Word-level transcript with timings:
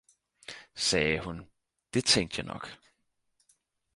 sagde 0.75 1.19
hun, 1.19 1.47
det 1.93 2.05
tænkte 2.05 2.37
jeg 2.39 2.45
nok! 2.45 2.69